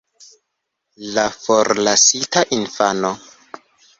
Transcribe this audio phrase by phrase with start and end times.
[1.17, 3.15] La forlasita infano.